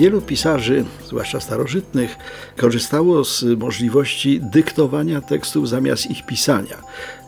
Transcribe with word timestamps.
Wielu 0.00 0.20
pisarzy, 0.20 0.84
zwłaszcza 1.06 1.40
starożytnych, 1.40 2.16
korzystało 2.56 3.24
z 3.24 3.44
możliwości 3.58 4.40
dyktowania 4.40 5.20
tekstów 5.20 5.68
zamiast 5.68 6.10
ich 6.10 6.26
pisania. 6.26 6.76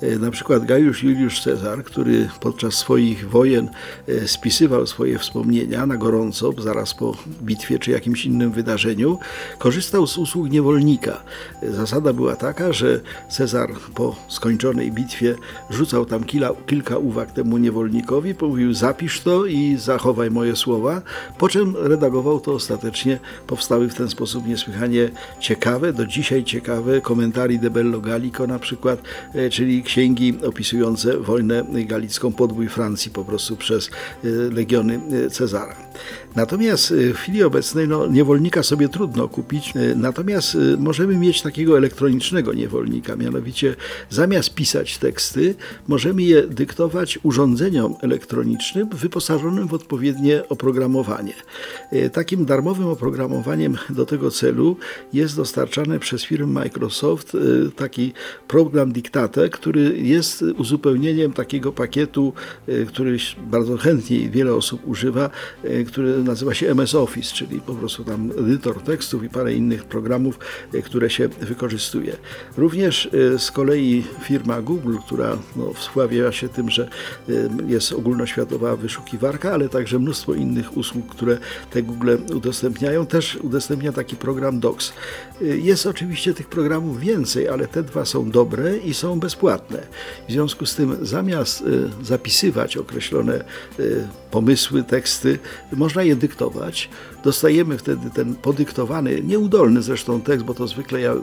E, 0.02 0.18
Na 0.18 0.30
przykład 0.30 0.64
Gajusz 0.64 1.02
Juliusz 1.02 1.40
Cezar, 1.43 1.84
który 1.84 2.29
podczas 2.40 2.74
swoich 2.74 3.30
wojen 3.30 3.70
e, 4.08 4.29
spisywał 4.29 4.86
swoje 4.86 5.18
wspomnienia 5.18 5.86
na 5.86 5.96
gorąco, 5.96 6.52
zaraz 6.58 6.94
po 6.94 7.16
bitwie 7.43 7.79
czy 7.79 7.90
jakimś 7.90 8.24
innym 8.24 8.52
wydarzeniu, 8.52 9.18
korzystał 9.58 10.07
z 10.07 10.18
usług 10.18 10.50
niewolnika. 10.50 11.22
E, 11.62 11.72
Zasada 11.72 12.12
była 12.12 12.36
taka, 12.36 12.72
że 12.72 13.00
Cezar 13.30 13.70
po 13.94 14.16
skończonej 14.29 14.93
bitwie 14.93 15.34
rzucał 15.70 16.07
tam 16.07 16.25
kila, 16.25 16.50
kilka 16.66 16.98
uwag 16.98 17.32
temu 17.32 17.58
niewolnikowi, 17.58 18.34
mówił 18.40 18.75
zapisz 18.75 19.20
to 19.20 19.46
i 19.46 19.76
zachowaj 19.76 20.30
moje 20.30 20.57
słowa, 20.57 21.02
po 21.39 21.48
czym 21.48 21.76
redagował 21.76 22.40
to 22.40 22.61
ostatecznie. 22.62 23.18
Powstały 23.46 23.89
w 23.89 23.94
ten 23.94 24.08
sposób 24.08 24.46
niesłychanie 24.46 25.11
ciekawe, 25.40 25.93
do 25.93 26.07
dzisiaj 26.07 26.44
ciekawe 26.44 27.00
komentarii 27.00 27.58
de 27.58 27.71
Bello 27.71 28.00
Gallico 28.00 28.46
na 28.46 28.58
przykład, 28.58 29.02
e, 29.35 29.50
czyli 29.50 29.82
księgi 29.82 30.38
opisujące 30.46 31.18
wojnę 31.18 31.64
galicką, 31.86 32.33
podbój 32.33 32.69
Francji 32.69 33.11
po 33.11 33.25
prostu 33.25 33.56
przez 33.56 33.91
e, 33.91 34.28
legiony 34.28 35.00
e, 35.27 35.30
Cezara. 35.30 35.77
Natomiast 36.36 36.92
e, 36.92 37.14
w 37.14 37.16
chwili 37.16 37.42
obecnej 37.42 37.89
no, 37.89 38.06
niewolnika 38.06 38.62
sobie 38.62 38.89
trudno 38.89 39.28
kupić, 39.28 39.72
e, 39.77 39.94
natomiast 39.97 40.55
e, 40.55 40.77
możemy 40.77 41.16
mieć 41.16 41.42
takiego 41.42 41.78
elektronicznego 41.78 42.52
niewolnika, 42.52 43.16
mianowicie 43.16 43.77
zamiast 44.11 44.55
pisać 44.55 44.98
teksty, 44.98 45.55
możemy 45.88 46.22
je 46.22 46.42
dyktować 46.42 47.19
urządzeniom 47.22 47.94
elektronicznym 48.02 48.88
wyposażonym 48.88 49.68
w 49.68 49.74
odpowiednie 49.74 50.48
oprogramowanie. 50.48 51.33
Takim 52.12 52.44
darmowym 52.44 52.86
oprogramowaniem 52.86 53.77
do 53.90 54.06
tego 54.06 54.30
celu 54.30 54.77
jest 55.12 55.36
dostarczany 55.36 55.98
przez 55.98 56.22
firmę 56.24 56.46
Microsoft 56.46 57.36
taki 57.77 58.12
program 58.48 58.92
Dictate, 58.92 59.48
który 59.48 59.98
jest 59.98 60.42
uzupełnieniem 60.42 61.33
takiego 61.33 61.72
pakietu, 61.72 62.33
który 62.88 63.16
bardzo 63.50 63.77
chętnie 63.77 64.30
wiele 64.30 64.55
osób 64.55 64.88
używa, 64.88 65.30
e, 65.64 65.84
który 66.03 66.25
nazywa 66.25 66.55
się 66.55 66.70
MS 66.70 66.95
Office, 66.95 67.34
czyli 67.34 67.61
po 67.61 67.75
prostu 67.75 68.05
tam 68.05 68.31
edytor 68.39 68.83
tekstów 68.83 69.25
i 69.25 69.28
parę 69.28 69.55
innych 69.55 69.84
programów, 69.84 70.39
e, 70.75 70.83
które 70.83 71.11
się 71.11 71.28
wykorzystuje. 71.28 72.17
Również 72.56 73.11
e, 73.34 73.39
z 73.39 73.50
kolei 73.50 74.05
firma 74.23 74.62
Google, 74.62 74.97
która 75.06 75.39
no, 75.56 76.33
się 76.33 76.48
tym, 76.48 76.70
że 76.70 76.89
e, 77.28 77.33
jest 77.67 77.92
ogólnoświatowa 77.92 78.77
wyszukiwarka, 78.77 79.53
ale 79.53 79.69
także 79.69 79.98
mnóstwo 79.98 80.34
innych 80.34 80.77
usług, 80.77 81.08
które 81.08 81.39
te 81.70 81.83
Google 81.83 82.17
udostępniają, 82.34 83.06
też 83.06 83.36
udostępnia 83.36 83.92
taki 83.92 84.17
program 84.17 84.61
Docs. 84.61 84.92
Jest 85.41 85.86
oczywiście 85.86 86.34
tych 86.34 86.48
programów 86.48 87.00
więcej, 87.00 87.48
ale 87.48 87.67
te 87.67 87.83
dwa 87.83 88.05
są 88.05 88.30
dobre 88.30 88.78
i 88.78 88.95
są 88.95 89.20
bezpłatne. 89.20 89.78
W 90.28 90.33
związku 90.33 90.67
z 90.67 90.75
tym 90.75 90.97
zamiast 91.06 91.64
zapisywać 92.03 92.77
określone 92.77 93.45
pomysły, 94.30 94.83
teksty, 94.83 95.39
można 95.83 96.02
je 96.02 96.16
dyktować. 96.16 96.88
Dostajemy 97.25 97.78
wtedy 97.78 98.11
ten 98.11 98.34
podyktowany, 98.34 99.22
nieudolny 99.22 99.83
zresztą 99.83 100.20
tekst, 100.20 100.47
bo 100.47 100.55
to 100.55 100.66
zwykle 100.66 101.00
ja 101.00 101.14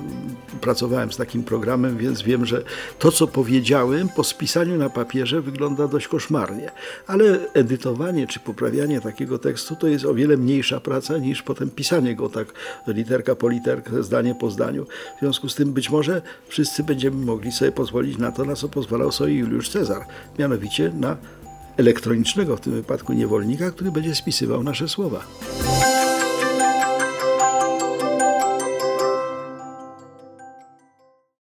pracowałem 0.61 1.11
z 1.11 1.17
takim 1.17 1.43
programem, 1.43 1.97
więc 1.97 2.21
wiem, 2.21 2.45
że 2.45 2.63
to, 2.99 3.11
co 3.11 3.27
powiedziałem 3.27 4.09
po 4.09 4.23
spisaniu 4.23 4.77
na 4.77 4.89
papierze 4.89 5.41
wygląda 5.41 5.87
dość 5.87 6.07
koszmarnie. 6.07 6.71
Ale 7.07 7.53
edytowanie 7.53 8.27
czy 8.27 8.39
poprawianie 8.39 9.01
takiego 9.01 9.39
tekstu 9.39 9.75
to 9.75 9.87
jest 9.87 10.05
o 10.05 10.13
wiele 10.13 10.37
mniejsza 10.37 10.79
praca 10.79 11.17
niż 11.17 11.43
potem 11.43 11.69
pisanie 11.69 12.15
go 12.15 12.29
tak 12.29 12.47
literka 12.87 13.35
po 13.35 13.49
literce, 13.49 14.03
zdanie 14.03 14.35
po 14.35 14.49
zdaniu. 14.49 14.85
W 15.17 15.19
związku 15.19 15.49
z 15.49 15.55
tym 15.55 15.73
być 15.73 15.89
może 15.89 16.21
wszyscy 16.47 16.83
będziemy 16.83 17.25
mogli 17.25 17.51
sobie 17.51 17.71
pozwolić 17.71 18.17
na 18.17 18.31
to, 18.31 18.45
na 18.45 18.55
co 18.55 18.69
pozwalał 18.69 19.11
sobie 19.11 19.33
Juliusz 19.33 19.69
Cezar, 19.69 20.05
mianowicie 20.39 20.91
na 20.99 21.17
elektronicznego 21.79 22.57
w 22.57 22.61
tym 22.61 22.73
wypadku 22.73 23.13
niewolnika, 23.13 23.71
który 23.71 23.91
będzie 23.91 24.15
spisywał 24.15 24.63
nasze 24.63 24.87
słowa. 24.89 25.25